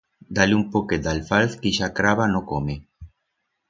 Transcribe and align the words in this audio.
Da-le 0.37 0.55
un 0.59 0.63
poquet 0.77 1.03
d'alfalz 1.09 1.59
que 1.61 1.71
ixa 1.75 1.93
craba 2.01 2.31
no 2.35 2.45
come. 2.55 2.83